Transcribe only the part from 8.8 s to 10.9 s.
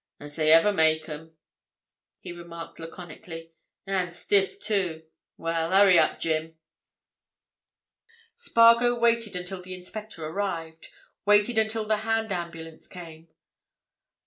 waited until the inspector arrived;